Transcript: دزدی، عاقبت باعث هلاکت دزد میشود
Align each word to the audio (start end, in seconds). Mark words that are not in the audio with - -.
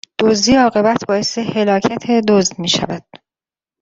دزدی، 0.19 0.55
عاقبت 0.55 1.05
باعث 1.07 1.37
هلاکت 1.37 2.25
دزد 2.27 2.59
میشود 2.59 3.05